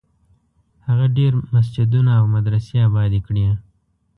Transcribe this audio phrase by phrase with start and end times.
[0.87, 3.45] هغې ډېر مسجدونه او مدرسې ابادي کړې.